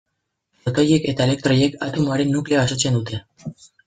[0.61, 3.21] Protoiek eta elektroiek atomoaren nukleoa osatzen dute.